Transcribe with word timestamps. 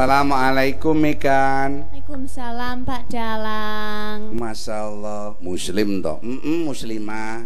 Assalamualaikum 0.00 0.96
Mekan. 0.96 1.84
Waalaikumsalam 1.92 2.88
Pak 2.88 3.12
Dalang. 3.12 4.32
Masya 4.32 4.88
Allah, 4.88 5.36
Muslim 5.44 6.00
toh. 6.00 6.16
Mm 6.24 6.40
-mm, 6.40 6.58
muslimah. 6.64 7.44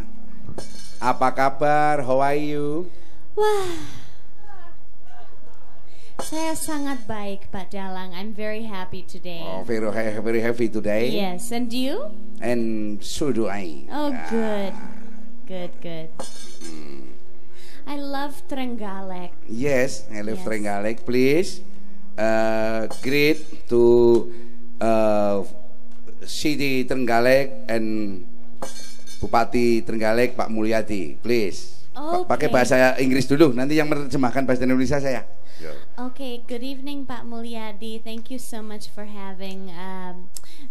Apa 1.02 1.34
kabar? 1.34 2.06
How 2.06 2.22
are 2.22 2.38
you? 2.38 2.86
Wah, 3.34 3.74
saya 6.22 6.54
sangat 6.54 7.02
baik 7.10 7.50
Pak 7.50 7.74
Dalang. 7.74 8.14
I'm 8.14 8.30
very 8.30 8.70
happy 8.70 9.02
today. 9.02 9.42
Oh, 9.42 9.66
very 9.66 9.90
very 10.22 10.38
happy 10.38 10.70
today. 10.70 11.10
Yes, 11.10 11.50
and 11.50 11.74
you? 11.74 12.14
And 12.38 13.02
so 13.02 13.34
do 13.34 13.50
I. 13.50 13.90
Oh, 13.90 14.14
Ah, 14.14 14.30
good, 14.30 14.74
good, 15.50 15.72
good. 15.82 16.08
I 17.82 17.98
love 17.98 18.46
Trenggalek. 18.46 19.34
Yes, 19.50 20.06
I 20.06 20.22
live 20.22 20.38
Yes. 20.38 20.46
Trenggalek. 20.46 21.02
Please, 21.02 21.73
uh, 22.16 22.86
greet 23.00 23.68
to 23.68 23.82
uh, 24.80 25.42
City 26.24 26.84
Trenggalek 26.84 27.68
and 27.68 28.22
Bupati 29.20 29.80
Trenggalek 29.80 30.36
Pak 30.36 30.48
Mulyadi. 30.48 31.16
Please. 31.18 31.86
Pa- 31.94 32.26
Pakai 32.26 32.50
bahasa 32.50 32.98
Inggris 32.98 33.24
dulu. 33.24 33.54
Nanti 33.54 33.78
yang 33.78 33.86
menerjemahkan 33.86 34.42
bahasa 34.44 34.66
Indonesia 34.66 34.98
saya. 34.98 35.22
Okay, 35.94 36.42
good 36.50 36.66
evening 36.66 37.06
Pak 37.06 37.22
Mulyadi. 37.22 38.02
Thank 38.02 38.28
you 38.28 38.42
so 38.42 38.58
much 38.60 38.90
for 38.90 39.06
having 39.06 39.70
um, 39.72 40.26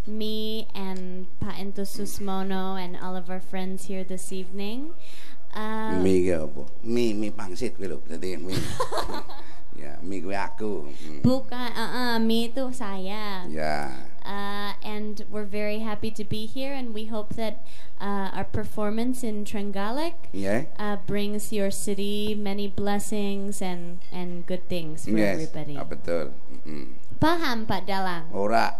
me 0.06 0.68
and 0.76 1.32
Pak 1.40 1.56
Ento 1.56 1.88
Susmono 1.88 2.76
and 2.76 3.00
all 3.00 3.16
of 3.16 3.32
our 3.32 3.40
friends 3.40 3.88
here 3.88 4.04
this 4.04 4.30
evening. 4.36 4.92
Uh, 5.56 5.98
Mi 6.04 6.28
ki 6.28 6.34
apa? 6.36 6.66
Mi 6.84 7.16
mi 7.16 7.32
pangsit 7.32 7.80
lho. 7.80 8.04
Dadi 8.04 8.36
mi. 8.36 8.52
ya, 9.76 9.98
mi 10.02 10.20
kuwi 10.20 10.36
aku. 10.36 10.88
Hmm. 10.88 11.20
Bukan, 11.22 11.70
uh, 11.74 11.82
uh, 11.82 12.16
me 12.18 12.50
itu 12.50 12.70
saya. 12.72 13.44
Ya. 13.48 13.92
Uh, 14.24 14.72
and 14.80 15.28
we're 15.28 15.44
very 15.44 15.84
happy 15.84 16.08
to 16.08 16.24
be 16.24 16.48
here, 16.48 16.72
and 16.72 16.96
we 16.96 17.12
hope 17.12 17.36
that 17.36 17.60
uh, 18.00 18.32
our 18.32 18.48
performance 18.48 19.20
in 19.20 19.44
Trenggalek 19.44 20.32
Ya. 20.32 20.72
uh, 20.80 20.96
brings 21.04 21.52
your 21.52 21.68
city 21.68 22.32
many 22.32 22.72
blessings 22.72 23.60
and 23.60 24.00
and 24.16 24.48
good 24.48 24.64
things 24.72 25.04
for 25.04 25.20
Yes. 25.20 25.36
everybody. 25.44 25.76
Ah, 25.76 25.84
betul. 25.84 26.32
Mm. 26.64 26.96
Paham 27.20 27.68
Pak 27.68 27.84
Dalang? 27.84 28.32
Ora. 28.32 28.80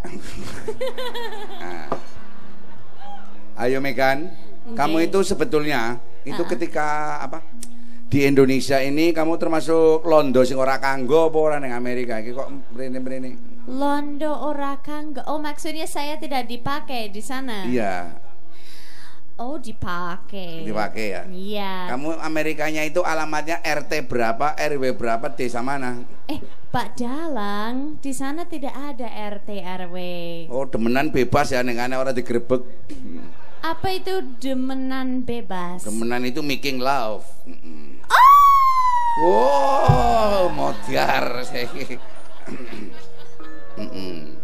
Ah. 1.60 1.88
Ayo 3.54 3.78
Megan, 3.78 4.34
kamu 4.74 4.96
Oke. 4.98 5.06
itu 5.08 5.18
sebetulnya 5.22 6.00
itu 6.24 6.40
Ah. 6.40 6.48
ketika 6.48 6.86
apa? 7.20 7.38
Di 8.14 8.30
Indonesia 8.30 8.78
ini 8.78 9.10
kamu 9.10 9.42
termasuk 9.42 10.06
londo 10.06 10.46
sing 10.46 10.54
ora 10.54 10.78
kanggo 10.78 11.34
apa 11.34 11.38
ora 11.42 11.56
ning 11.58 11.74
Amerika 11.74 12.22
iki 12.22 12.30
kok 12.30 12.46
mrene-mrene. 12.70 13.58
Londo 13.66 14.30
ora 14.30 14.78
kanggo. 14.78 15.18
Oh, 15.26 15.42
maksudnya 15.42 15.82
saya 15.90 16.14
tidak 16.14 16.46
dipakai 16.46 17.10
di 17.10 17.18
sana. 17.18 17.66
Iya, 17.66 18.14
Oh, 19.34 19.58
dipakai. 19.58 20.62
dipakai 20.62 21.06
ya. 21.10 21.22
Iya. 21.26 21.74
Kamu 21.90 22.22
Amerikanya 22.22 22.86
itu 22.86 23.02
alamatnya 23.02 23.58
RT 23.66 24.06
berapa, 24.06 24.54
RW 24.62 24.94
berapa, 24.94 25.34
desa 25.34 25.58
mana? 25.58 26.06
Eh, 26.30 26.38
Pak 26.70 26.94
Dalang, 26.94 27.98
di 27.98 28.14
sana 28.14 28.46
tidak 28.46 28.78
ada 28.78 29.10
RT 29.10 29.58
RW. 29.58 29.96
Oh, 30.54 30.70
demenan 30.70 31.10
bebas 31.10 31.50
ya 31.50 31.66
ning 31.66 31.82
ana 31.82 31.98
ora 31.98 32.14
digrebek. 32.14 32.62
Apa 33.64 33.96
itu 33.96 34.22
demenan 34.38 35.26
bebas? 35.26 35.82
Demenan 35.88 36.22
itu 36.28 36.38
making 36.44 36.78
love. 36.78 37.26
Wow, 39.14 40.50
modiar. 40.50 41.46
Mm-mm. 43.78 44.42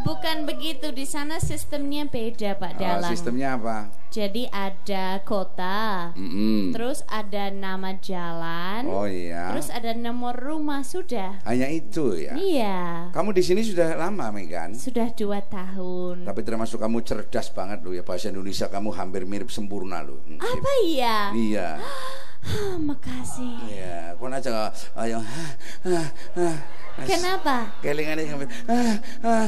Bukan 0.00 0.46
begitu, 0.46 0.94
di 0.94 1.02
sana 1.02 1.36
sistemnya 1.36 2.06
beda, 2.06 2.54
Pak 2.56 2.72
Oh, 2.72 2.80
Dalang. 2.80 3.10
sistemnya 3.10 3.58
apa? 3.58 3.90
Jadi 4.08 4.46
ada 4.48 5.20
kota, 5.20 6.14
Mm-mm. 6.16 6.70
terus 6.72 7.02
ada 7.04 7.50
nama 7.52 7.92
jalan, 7.98 8.86
Oh 8.88 9.04
iya. 9.04 9.50
terus 9.52 9.68
ada 9.68 9.92
nomor 9.92 10.32
rumah 10.32 10.80
sudah. 10.80 11.42
Hanya 11.44 11.68
itu 11.68 12.16
ya. 12.16 12.32
Iya. 12.38 13.10
Kamu 13.12 13.34
di 13.34 13.42
sini 13.44 13.60
sudah 13.60 13.98
lama, 13.98 14.30
Megan. 14.32 14.72
Sudah 14.72 15.10
dua 15.12 15.42
tahun. 15.42 16.24
Tapi 16.24 16.40
termasuk 16.40 16.80
kamu 16.80 17.02
cerdas 17.02 17.50
banget 17.50 17.82
loh 17.82 17.92
ya 17.92 18.00
bahasa 18.00 18.30
Indonesia 18.30 18.70
kamu 18.70 18.94
hampir 18.94 19.26
mirip 19.26 19.50
sempurna 19.50 20.00
loh. 20.00 20.22
Mm. 20.24 20.38
Apa 20.40 20.70
iya? 20.88 21.16
Iya. 21.36 21.68
Ah, 22.46 22.78
makasih. 22.78 23.58
Iya, 23.66 24.14
kau 24.14 24.30
aja 24.30 24.70
ayo. 25.02 25.18
ah, 25.18 26.08
ah. 26.38 26.56
Kenapa? 27.02 27.74
Kelingan 27.82 28.22
ini 28.22 28.46
ah, 28.70 28.96
ah, 29.26 29.46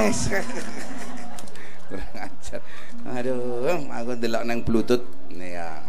yes. 0.00 0.32
Kurang 1.90 2.14
ajar. 2.16 2.60
Aduh, 3.18 3.66
aku 3.92 4.12
delok 4.16 4.42
nang 4.46 4.64
bluetooth. 4.64 5.04
Ya. 5.36 5.84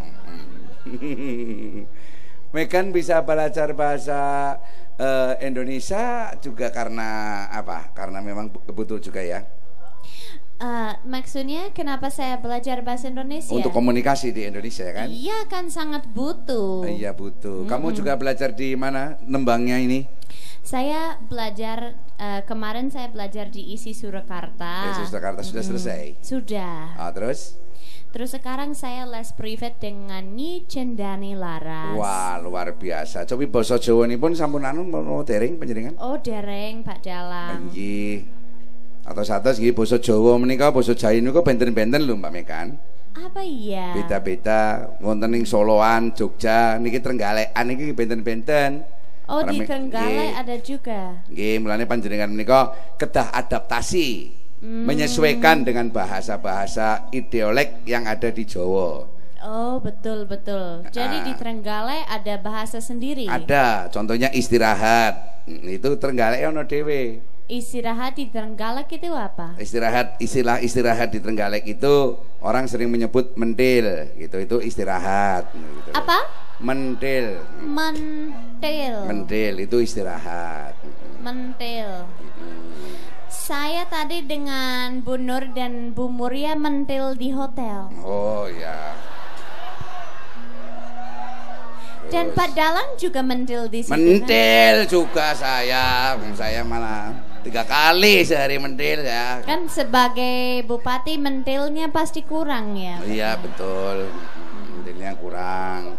Megan 2.55 2.91
bisa 2.91 3.23
belajar 3.23 3.71
bahasa 3.71 4.57
eh, 4.99 5.33
Indonesia 5.45 6.35
juga 6.43 6.67
karena 6.73 7.47
apa? 7.47 7.95
Karena 7.95 8.19
memang 8.19 8.51
betul 8.75 8.99
juga 8.99 9.23
ya. 9.23 9.45
Eh, 10.61 10.93
maksudnya 11.09 11.73
kenapa 11.73 12.13
saya 12.13 12.37
belajar 12.37 12.85
bahasa 12.85 13.09
Indonesia? 13.09 13.49
Untuk 13.49 13.73
komunikasi 13.73 14.29
di 14.29 14.45
Indonesia 14.45 14.85
kan? 14.93 15.09
Iya 15.09 15.49
kan 15.49 15.73
sangat 15.73 16.05
butuh. 16.13 16.85
Iya 16.85 17.17
butuh. 17.17 17.65
Kamu 17.65 17.89
juga 17.97 18.13
belajar 18.13 18.53
di 18.53 18.77
mana? 18.77 19.17
Nembangnya 19.25 19.81
ini? 19.81 20.05
Saya 20.61 21.17
belajar 21.17 21.97
eh, 22.21 22.45
kemarin 22.45 22.93
saya 22.93 23.09
belajar 23.09 23.49
di 23.49 23.73
ISI 23.73 23.97
Surakarta. 23.97 24.93
ISI 24.93 25.09
Surakarta 25.09 25.41
sudah 25.41 25.65
selesai? 25.65 26.21
Sudah. 26.21 26.93
Ah, 26.93 27.09
terus? 27.09 27.57
Terus 28.13 28.37
sekarang 28.37 28.77
saya 28.77 29.09
les 29.09 29.33
privat 29.33 29.81
dengan 29.81 30.21
Nyi 30.37 30.69
Cendani 30.69 31.33
Laras. 31.33 31.97
Wah, 31.97 32.37
luar 32.37 32.77
biasa. 32.77 33.25
Coba 33.25 33.49
basa 33.49 33.81
Jawa 33.81 34.05
ini 34.05 34.21
pun 34.21 34.37
sampun 34.37 34.61
anu 34.61 34.85
mau 34.85 35.25
dereng 35.25 35.57
panjenengan? 35.57 35.97
Oh 35.97 36.21
dereng 36.21 36.85
Pak 36.85 37.01
Dalang. 37.01 37.73
Nggih. 37.73 38.40
Atau 39.01 39.25
satus 39.25 39.57
nggih 39.57 39.73
basa 39.73 39.97
Jawa 39.97 40.37
menika 40.37 40.69
basa 40.69 40.93
Jawa 40.93 41.17
niku 41.17 41.41
benten-benten 41.41 42.01
lho 42.05 42.13
Mbak 42.15 42.31
Mekan. 42.31 42.67
Apa 43.11 43.43
iya? 43.43 43.91
Beda-beda 43.97 44.87
wonten 45.03 45.35
Soloan, 45.43 46.15
Jogja, 46.15 46.79
niki 46.79 47.03
Trenggalekan 47.03 47.63
niki 47.67 47.91
benten-benten. 47.91 48.87
Oh 49.31 49.43
di 49.47 49.63
Trenggalek 49.63 50.31
ada 50.35 50.55
juga. 50.59 51.23
Nggih, 51.31 51.63
mulane 51.63 51.87
panjenengan 51.87 52.27
menika 52.31 52.71
kedah 52.99 53.31
adaptasi 53.31 54.39
Hmm. 54.61 54.85
menyesuaikan 54.85 55.65
dengan 55.65 55.89
bahasa-bahasa 55.89 57.09
ideolek 57.09 57.81
yang 57.89 58.05
ada 58.05 58.29
di 58.29 58.45
Jawa. 58.45 59.09
Oh 59.41 59.81
betul 59.81 60.29
betul. 60.29 60.85
Jadi 60.93 61.17
Ah. 61.17 61.25
di 61.25 61.33
Trenggalek 61.33 62.05
ada 62.05 62.37
bahasa 62.37 62.77
sendiri. 62.77 63.25
Ada, 63.25 63.89
contohnya 63.89 64.29
istirahat. 64.29 65.41
Hmm, 65.49 65.65
Itu 65.65 65.97
Trenggalek 65.97 66.45
ono 66.45 66.61
dhewe. 66.69 67.25
Istirahat 67.51 68.15
di 68.15 68.31
Trenggalek 68.31 68.95
itu 68.95 69.11
apa? 69.11 69.59
Istirahat 69.59 70.15
istilah 70.23 70.63
istirahat 70.63 71.11
di 71.11 71.19
Trenggalek 71.19 71.67
itu 71.67 72.15
orang 72.39 72.63
sering 72.63 72.87
menyebut 72.87 73.35
mentil 73.35 74.07
gitu. 74.15 74.39
Itu 74.39 74.57
istirahat 74.63 75.51
gitu. 75.51 75.91
Apa? 75.91 76.31
Mentil. 76.63 77.43
Mentil. 77.59 79.03
Mentil 79.03 79.53
itu 79.67 79.83
istirahat. 79.83 80.79
Mentil. 81.19 82.07
Saya 83.27 83.83
tadi 83.83 84.23
dengan 84.23 85.03
Bu 85.03 85.19
Nur 85.19 85.51
dan 85.51 85.91
Bu 85.91 86.07
Muria 86.07 86.55
mentil 86.55 87.19
di 87.19 87.35
hotel. 87.35 87.91
Oh 87.99 88.47
ya. 88.47 88.95
Dan 92.07 92.31
Pak 92.31 92.55
Dalang 92.55 92.95
juga 92.95 93.19
mentil 93.19 93.67
di 93.67 93.83
situ. 93.83 93.91
kan? 93.91 93.99
Mentil 93.99 94.75
juga 94.87 95.35
saya. 95.35 96.15
Saya 96.35 96.63
malah 96.63 97.20
tiga 97.41 97.65
kali 97.65 98.21
sehari 98.21 98.61
mentil 98.61 99.01
ya. 99.01 99.41
Kan 99.41 99.65
sebagai 99.65 100.61
bupati 100.69 101.17
mentilnya 101.17 101.89
pasti 101.89 102.21
kurang 102.21 102.77
ya. 102.77 103.01
Iya 103.05 103.37
betul. 103.41 104.09
Mentilnya 104.77 105.11
kurang. 105.17 105.97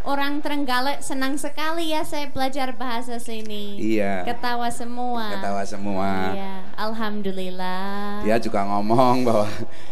Orang 0.00 0.40
Trenggalek 0.40 1.04
senang 1.04 1.36
sekali 1.36 1.92
ya 1.92 2.00
saya 2.08 2.32
belajar 2.32 2.72
bahasa 2.72 3.20
sini. 3.20 3.76
Iya. 3.76 4.24
Ketawa 4.24 4.72
semua. 4.72 5.28
Ketawa 5.36 5.62
semua. 5.68 6.32
Iya, 6.32 6.54
alhamdulillah. 6.72 8.24
Dia 8.24 8.40
juga 8.40 8.64
ngomong 8.64 9.28
bahwa 9.28 9.44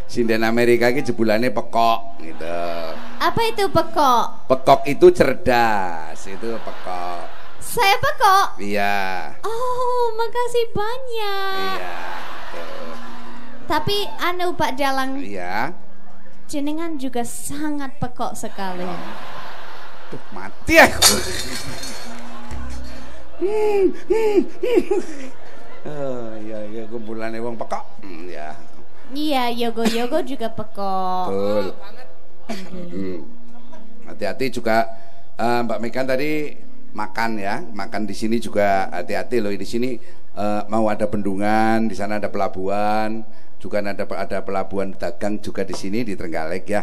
sinden 0.08 0.48
Amerika 0.48 0.88
ini 0.88 1.04
jebulannya 1.04 1.52
pekok 1.52 2.24
gitu. 2.24 2.60
Apa 3.20 3.40
itu 3.52 3.68
pekok? 3.68 4.48
Pekok 4.48 4.80
itu 4.88 5.06
cerdas, 5.12 6.24
itu 6.24 6.56
pekok. 6.56 7.17
Saya 7.58 7.94
pekok. 7.98 8.46
Iya. 8.58 8.96
Oh, 9.44 10.04
makasih 10.14 10.66
banyak. 10.72 11.78
Iya. 11.78 11.98
betul. 12.48 12.90
Tapi 13.68 13.96
anu 14.16 14.56
Pak 14.56 14.80
Dalang, 14.80 15.20
Iya. 15.20 15.76
jenengan 16.48 16.96
juga 16.96 17.20
sangat 17.22 17.92
pekok 18.00 18.32
sekali. 18.32 18.88
Tuh, 20.08 20.22
mati 20.32 20.74
aku. 20.80 21.14
Oh, 25.88 26.32
iya, 26.42 26.58
iya, 26.68 26.82
kumpulannya 26.90 27.38
wong 27.38 27.54
pekok. 27.54 27.84
Hmm, 28.02 28.26
ya. 28.26 28.50
Iya, 29.08 29.44
yogo-yogo 29.54 30.20
juga 30.26 30.48
pekok. 30.50 31.26
Betul. 31.30 31.66
Hmm. 32.48 33.18
Hati-hati 34.08 34.46
juga 34.48 34.88
eh, 35.36 35.60
Mbak 35.64 35.78
Mekan 35.80 36.08
tadi 36.08 36.56
makan 36.92 37.40
ya, 37.40 37.60
makan 37.74 38.08
di 38.08 38.14
sini 38.16 38.40
juga 38.40 38.88
hati-hati 38.92 39.44
loh 39.44 39.52
di 39.52 39.68
sini 39.68 39.98
eh, 40.36 40.62
mau 40.68 40.88
ada 40.88 41.04
bendungan, 41.08 41.88
di 41.88 41.94
sana 41.94 42.20
ada 42.20 42.32
pelabuhan, 42.32 43.22
juga 43.58 43.82
ada 43.82 44.04
ada 44.06 44.38
pelabuhan 44.40 44.94
dagang 44.94 45.42
juga 45.42 45.66
di 45.66 45.74
sini 45.74 46.06
di 46.06 46.14
Trenggalek 46.14 46.64
ya. 46.68 46.82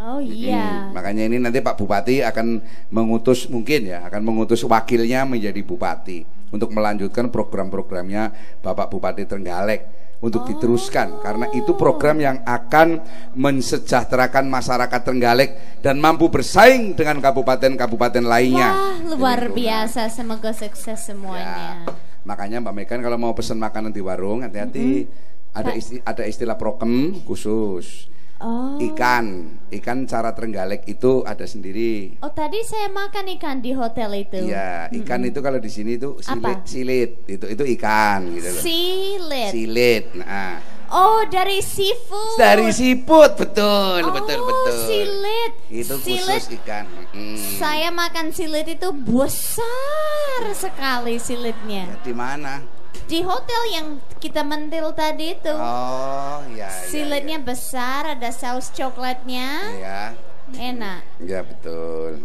Oh 0.00 0.16
iya. 0.16 0.88
Hmm, 0.88 0.96
makanya 0.96 1.28
ini 1.28 1.36
nanti 1.36 1.60
Pak 1.60 1.76
Bupati 1.76 2.24
akan 2.24 2.64
mengutus 2.88 3.44
mungkin 3.52 3.84
ya, 3.84 4.00
akan 4.08 4.24
mengutus 4.24 4.64
wakilnya 4.64 5.28
menjadi 5.28 5.60
bupati 5.60 6.24
untuk 6.48 6.72
melanjutkan 6.72 7.28
program-programnya 7.28 8.32
Bapak 8.64 8.88
Bupati 8.88 9.28
Trenggalek 9.28 9.99
untuk 10.20 10.44
diteruskan 10.44 11.16
karena 11.18 11.48
itu 11.50 11.72
program 11.74 12.20
yang 12.20 12.44
akan 12.44 13.00
mensejahterakan 13.32 14.46
masyarakat 14.46 15.00
Trenggalek 15.00 15.50
dan 15.80 15.96
mampu 15.96 16.28
bersaing 16.28 16.92
dengan 16.92 17.18
kabupaten-kabupaten 17.18 18.24
lainnya. 18.24 18.70
Wah, 18.70 19.16
luar 19.16 19.40
Di 19.40 19.48
lingkungan. 19.48 19.56
biasa. 19.56 20.00
Semoga 20.12 20.52
sukses 20.52 21.00
semuanya. 21.00 21.84
Ya. 21.84 21.92
Makanya 22.20 22.60
Mbak 22.60 22.74
Mekan 22.76 23.00
kalau 23.00 23.16
mau 23.16 23.32
pesan 23.32 23.56
makanan 23.56 23.90
di 23.90 24.04
warung 24.04 24.44
hati-hati 24.44 25.08
ada 25.50 25.72
isti- 25.72 26.04
ada 26.04 26.22
istilah 26.28 26.54
prokem 26.54 27.16
khusus. 27.24 28.06
Oh. 28.40 28.80
Ikan, 28.80 29.60
ikan 29.68 30.08
cara 30.08 30.32
Trenggalek 30.32 30.88
itu 30.88 31.20
ada 31.28 31.44
sendiri. 31.44 32.16
Oh, 32.24 32.32
tadi 32.32 32.64
saya 32.64 32.88
makan 32.88 33.36
ikan 33.36 33.60
di 33.60 33.76
hotel 33.76 34.16
itu. 34.16 34.48
Iya, 34.48 34.88
ikan 35.04 35.28
itu 35.28 35.44
kalau 35.44 35.60
di 35.60 35.68
sini 35.68 36.00
itu 36.00 36.16
silit, 36.24 36.40
Apa? 36.40 36.64
silit, 36.64 37.10
itu 37.28 37.44
itu 37.44 37.64
ikan 37.76 38.32
gitu 38.32 38.48
loh. 38.48 38.62
Silit. 38.64 39.50
Silit. 39.52 40.04
Nah, 40.16 40.56
Oh, 40.90 41.22
dari 41.30 41.62
seafood. 41.62 42.34
dari 42.34 42.66
siput, 42.74 43.38
betul, 43.38 44.02
oh, 44.02 44.10
betul, 44.10 44.42
betul. 44.42 44.78
silit. 44.90 45.52
Itu 45.70 45.94
silit. 46.02 46.42
khusus 46.42 46.50
ikan. 46.64 46.82
Mm. 47.14 47.38
Saya 47.62 47.94
makan 47.94 48.34
silit 48.34 48.66
itu 48.66 48.90
besar 48.90 50.42
sekali 50.50 51.22
silitnya. 51.22 51.94
Ya, 51.94 51.96
di 52.02 52.10
mana? 52.10 52.79
Di 53.10 53.26
hotel 53.26 53.62
yang 53.74 53.86
kita 54.22 54.46
mentil 54.46 54.94
tadi 54.94 55.34
itu. 55.34 55.50
Oh, 55.54 56.42
ya. 56.54 56.66
ya, 56.66 56.86
Silitnya 56.86 57.42
besar, 57.42 58.14
ada 58.14 58.30
saus 58.30 58.70
coklatnya. 58.70 59.48
Ya, 59.78 60.02
Enak. 60.54 61.02
ya, 61.22 61.38
ya 61.38 61.40
betul. 61.42 62.22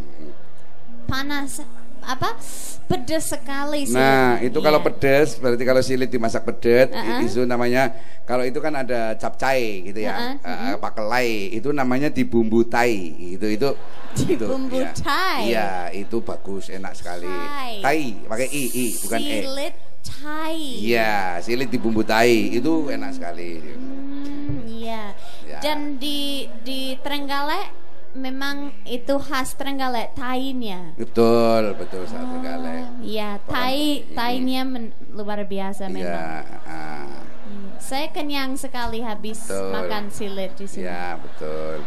Panas 1.06 1.62
apa? 2.05 2.37
Pedes 2.85 3.33
sekali 3.33 3.89
sih. 3.89 3.97
Nah, 3.97 4.37
itu 4.45 4.61
kalau 4.61 4.77
Iya. 4.77 4.85
pedes 4.85 5.41
berarti 5.41 5.63
kalau 5.65 5.81
silit 5.81 6.05
dimasak 6.13 6.45
pedet 6.45 6.93
Uh-uh. 6.93 7.25
itu 7.25 7.41
namanya 7.41 7.89
kalau 8.29 8.45
itu 8.45 8.61
kan 8.61 8.77
ada 8.77 9.17
capcay 9.17 9.89
gitu 9.89 10.05
ya. 10.05 10.37
Uh-uh, 10.37 10.73
eh, 10.73 10.77
pakelai 10.77 11.49
itu 11.49 11.73
namanya 11.73 12.13
dibumbu 12.13 12.61
tai 12.69 13.09
gitu 13.35 13.49
itu 13.49 13.69
itu, 14.15 14.45
Dibumbu 14.45 14.79
ya. 14.79 14.93
tai. 14.95 15.41
Iya, 15.49 15.69
itu 15.91 16.21
bagus, 16.21 16.69
enak 16.69 16.93
sekali. 16.93 17.25
Tai. 17.25 17.73
Tai 17.81 18.01
pakai 18.29 18.47
i 18.53 18.63
i 18.69 18.85
bukan 19.01 19.19
e. 19.19 19.29
Silit 19.41 19.75
Thai. 20.05 20.57
Iya, 20.85 21.41
silit 21.41 21.69
dibumbu 21.73 22.05
tai 22.05 22.53
itu 22.53 22.93
enak 22.93 23.11
sekali. 23.17 23.57
Hmm, 23.57 24.61
iya. 24.69 25.17
Ya. 25.49 25.57
Dan 25.57 25.97
di 25.97 26.45
di 26.61 26.93
Trenggalek 27.01 27.84
memang 28.15 28.56
itu 28.83 29.15
khas 29.17 29.53
Trenggalek 29.53 30.15
Thai-nya. 30.15 30.95
Betul, 30.95 31.75
betul 31.75 32.03
saat 32.03 32.23
Oh, 32.23 32.31
Trenggalek. 32.33 33.03
Iya, 33.03 33.44
Thai 33.44 34.07
Thai-nya 34.09 34.63
men- 34.63 34.95
luar 35.09 35.44
biasa 35.44 35.85
memang. 35.85 36.01
Iya, 36.01 36.27
ah, 36.63 37.21
Hmm, 37.45 37.77
Saya 37.77 38.09
kenyang 38.09 38.56
sekali 38.56 39.00
habis 39.00 39.45
Betul. 39.45 39.69
makan 39.69 40.03
silit 40.09 40.56
di 40.56 40.65
sini. 40.65 40.81
iya 40.81 41.13
betul. 41.13 41.85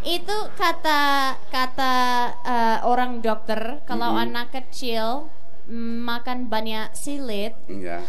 Itu 0.00 0.36
kata 0.54 1.02
kata 1.48 1.94
eh, 2.42 2.78
orang 2.82 3.20
dokter 3.20 3.84
kalau 3.84 4.12
Mm-mm. 4.12 4.24
anak 4.24 4.52
kecil 4.52 5.28
mm, 5.64 6.00
makan 6.00 6.46
banyak 6.46 6.92
silit 6.92 7.56
Iya. 7.66 8.00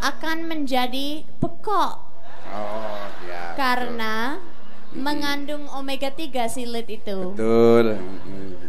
akan 0.00 0.38
menjadi 0.46 1.24
pekok 1.38 1.94
Oh, 2.46 3.04
ya. 3.24 3.52
betul. 3.52 4.53
Mengandung 4.94 5.66
omega 5.74 6.08
3 6.08 6.46
silit 6.46 6.86
itu. 6.86 7.34
Betul, 7.34 7.98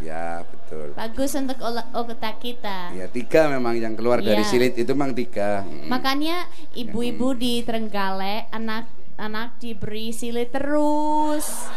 ya 0.02 0.42
betul. 0.42 0.90
Bagus 0.92 1.32
untuk 1.38 1.56
otak 1.94 2.42
kita. 2.42 2.90
Ya 2.92 3.06
tiga 3.06 3.46
memang 3.46 3.78
yang 3.78 3.94
keluar 3.94 4.18
dari 4.18 4.42
Iya. 4.42 4.50
silit 4.50 4.74
itu 4.74 4.90
memang 4.90 5.14
tiga. 5.14 5.62
Makanya 5.86 6.50
ibu-ibu 6.74 7.32
di 7.32 7.62
Trenggalek 7.62 8.50
anak-anak 8.50 9.62
diberi 9.62 10.10
silit 10.10 10.50
terus 10.50 11.70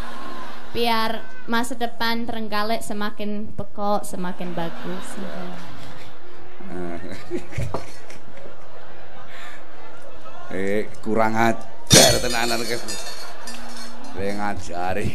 biar 0.74 1.22
masa 1.46 1.78
depan 1.78 2.26
Trenggalek 2.26 2.82
semakin 2.82 3.54
pekok, 3.54 4.02
semakin 4.02 4.50
bagus. 4.58 5.08
eh 10.50 10.90
kurang 11.06 11.38
ajar 11.38 12.14
tenanan 12.22 12.62
ke. 12.66 12.78
Saya 14.14 14.32
ngajari. 14.36 15.08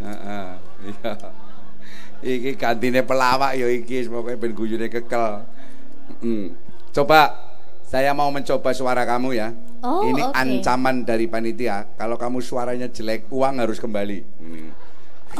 Heeh, 0.00 0.48
Iya. 0.80 1.12
Iki 2.20 2.56
gantine 2.56 3.00
pelawak 3.00 3.56
ya 3.56 3.64
iki 3.68 4.04
semoga 4.04 4.32
ben 4.36 4.52
guyune 4.52 4.88
kekel. 4.88 5.44
Mm. 6.20 6.52
Coba 6.92 7.36
saya 7.84 8.12
mau 8.12 8.28
mencoba 8.28 8.70
suara 8.72 9.04
kamu 9.04 9.36
ya. 9.36 9.52
Oh, 9.80 10.04
Ini 10.04 10.28
oke. 10.28 10.36
ancaman 10.36 11.04
dari 11.04 11.24
panitia. 11.28 11.88
Kalau 11.96 12.20
kamu 12.20 12.44
suaranya 12.44 12.92
jelek, 12.92 13.32
uang 13.32 13.64
harus 13.64 13.80
kembali. 13.80 14.18
Ini. 14.20 14.62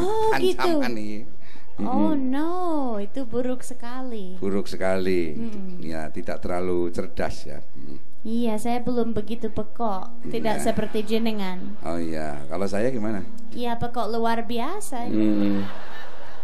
Oh, 0.00 0.32
gitu. 0.40 0.56
ancaman 0.56 0.92
nih. 0.96 1.24
Oh 1.80 2.12
Mm-mm. 2.12 2.28
no, 2.28 2.50
itu 3.00 3.24
buruk 3.24 3.64
sekali. 3.64 4.36
buruk 4.36 4.68
sekali. 4.68 5.32
Mm-mm. 5.32 5.80
Ya, 5.80 6.08
tidak 6.12 6.40
terlalu 6.44 6.92
cerdas 6.92 7.48
ya. 7.48 7.60
Mm. 7.76 7.96
Iya, 8.20 8.60
saya 8.60 8.84
belum 8.84 9.16
begitu 9.16 9.48
pekok, 9.48 10.28
tidak 10.28 10.60
Iya. 10.60 10.64
seperti 10.68 10.98
jenengan. 11.08 11.80
Oh 11.80 11.96
iya, 11.96 12.44
kalau 12.52 12.68
saya 12.68 12.92
gimana? 12.92 13.24
Iya, 13.56 13.80
pekok 13.80 14.12
luar 14.12 14.44
biasa. 14.44 15.08
Hmm. 15.08 15.64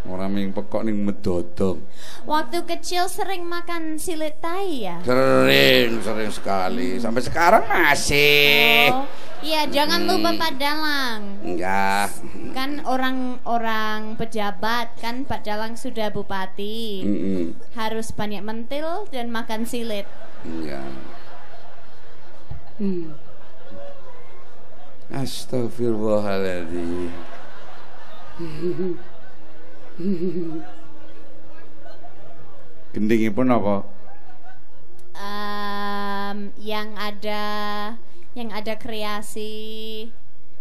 Orang 0.06 0.38
yang 0.38 0.54
pekok 0.54 0.86
nih 0.86 0.94
medodong. 0.94 1.82
Waktu 2.24 2.62
kecil 2.64 3.10
sering 3.10 3.42
makan 3.44 3.98
silit 3.98 4.38
tai 4.38 4.86
ya. 4.86 5.02
Sering, 5.02 5.98
sering 6.00 6.30
sekali. 6.30 6.96
Sampai 6.96 7.26
sekarang 7.26 7.66
masih. 7.66 8.94
Oh, 8.94 9.04
iya 9.42 9.66
jangan 9.66 10.06
lupa 10.06 10.30
Pak 10.38 10.52
Dalang. 10.62 11.42
Enggak. 11.42 12.14
Kan 12.54 12.86
orang-orang 12.86 14.14
pejabat 14.14 14.94
kan 15.02 15.26
Pak 15.26 15.42
Dalang 15.42 15.74
sudah 15.74 16.14
bupati. 16.14 17.02
Mm-mm. 17.02 17.42
Harus 17.74 18.14
banyak 18.14 18.46
mentil 18.46 19.10
dan 19.10 19.28
makan 19.34 19.66
silit. 19.66 20.06
Iya. 20.46 20.86
Hmm. 22.76 23.16
Astagfirullahaladzim. 25.08 27.08
Gendingipun 32.92 33.48
apa? 33.48 33.88
Em, 35.16 36.52
yang 36.60 36.92
ada 37.00 37.40
yang 38.36 38.52
ada 38.52 38.76
kreasi 38.76 40.12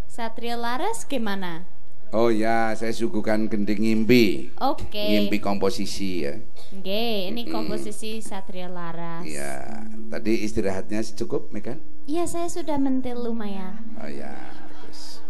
Satria 0.07 0.55
Laras 0.55 1.03
gimana? 1.03 1.67
Oh 2.15 2.31
ya, 2.31 2.71
saya 2.79 2.95
suguhkan 2.95 3.51
gending 3.51 3.83
ngimpi. 3.83 4.55
Oke. 4.63 5.03
Ngimpi 5.03 5.43
komposisi 5.43 6.23
ya. 6.23 6.39
Oke, 6.71 7.27
ini 7.27 7.43
komposisi 7.51 8.23
Satria 8.23 8.71
Laras. 8.71 9.27
Iya, 9.27 9.83
tadi 10.07 10.47
istirahatnya 10.47 11.03
cukup, 11.19 11.51
Megan? 11.51 11.83
Iya, 12.05 12.29
saya 12.29 12.45
sudah 12.45 12.77
mentil 12.77 13.17
lumayan. 13.17 13.81
Oh 13.97 14.05
ya, 14.05 14.29
bagus. 14.61 15.25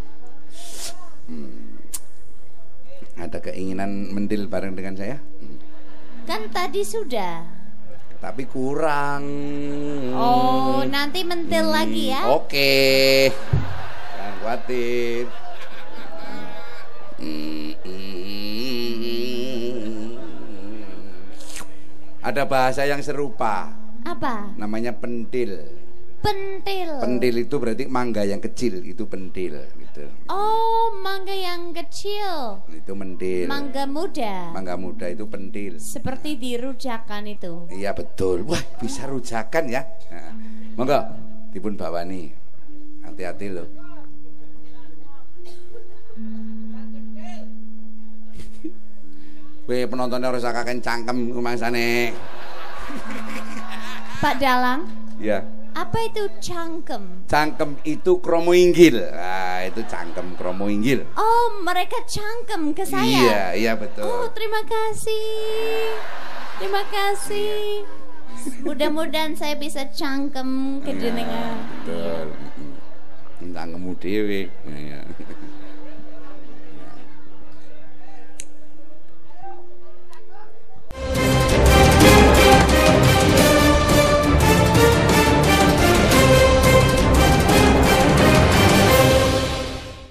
Hmm. 1.24 1.80
Ada 3.16 3.40
keinginan 3.40 4.12
mendil 4.12 4.52
bareng 4.52 4.76
dengan 4.76 5.00
saya? 5.00 5.24
Hmm. 5.40 5.56
Kan 6.28 6.52
tadi 6.52 6.84
sudah. 6.84 7.48
Tapi 8.20 8.44
kurang. 8.44 9.24
Oh, 10.12 10.84
nanti 10.84 11.24
mentil 11.24 11.72
lagi 11.72 12.12
ya. 12.12 12.28
Hmm, 12.28 12.44
Oke. 12.44 12.76
Jangan 14.12 14.34
khawatir. 14.44 15.32
Hmm, 17.16 17.72
hmm. 17.88 18.04
Ada 22.20 22.44
bahasa 22.44 22.84
yang 22.84 23.00
serupa, 23.00 23.72
Apa? 24.04 24.52
namanya 24.60 24.92
pentil. 24.92 25.75
Pentil. 26.26 26.90
Pentil 26.98 27.36
itu 27.46 27.56
berarti 27.62 27.86
mangga 27.86 28.26
yang 28.26 28.42
kecil, 28.42 28.82
itu 28.82 29.06
pentil. 29.06 29.62
gitu. 29.78 30.10
Oh, 30.26 30.90
mangga 31.06 31.38
yang 31.38 31.70
kecil. 31.70 32.66
Itu 32.74 32.98
mendil. 32.98 33.46
Mangga 33.46 33.86
muda. 33.86 34.50
Mangga 34.50 34.74
muda 34.74 35.06
itu 35.06 35.30
pentil. 35.30 35.78
Seperti 35.78 36.34
di 36.34 36.58
rujakan 36.58 37.30
itu. 37.30 37.70
Iya 37.70 37.94
betul. 37.94 38.42
Wah, 38.50 38.60
bisa 38.82 39.06
rujakan 39.06 39.70
ya. 39.70 39.86
Nah, 40.10 40.34
monggo 40.74 41.00
dipun 41.54 41.78
bawani. 41.78 42.34
Hati-hati 43.06 43.48
loh. 43.54 43.70
Weh 49.66 49.86
penontonnya 49.86 50.30
harus 50.30 50.46
kakek 50.46 50.82
cangkem 50.82 51.34
rumangsane. 51.34 52.14
Pak 54.22 54.42
Dalang, 54.42 54.86
Iya. 55.22 55.65
Apa 55.76 56.08
itu 56.08 56.24
cangkem? 56.40 57.28
Cangkem 57.28 57.76
itu 57.84 58.24
kromo 58.24 58.56
inggil. 58.56 59.04
Ah, 59.12 59.60
itu 59.68 59.84
cangkem 59.86 60.40
kromo 60.40 60.72
inggil. 60.72 61.04
Oh, 61.20 61.60
mereka 61.60 62.00
cangkem 62.08 62.72
ke 62.72 62.88
saya. 62.88 63.04
Iya, 63.04 63.44
iya 63.60 63.72
Oh, 63.76 63.80
betul. 63.84 64.08
terima 64.32 64.64
kasih. 64.64 66.00
Terima 66.56 66.84
kasih. 66.88 67.84
Mudah-mudahan 68.64 69.36
saya 69.36 69.60
bisa 69.60 69.84
cangkem 69.92 70.80
ke 70.80 70.96
jenengan. 70.96 71.60
Betul. 71.84 72.32
Cangkemmu 73.46 74.00
dhewe. 74.00 74.48
Iya. 74.64 75.04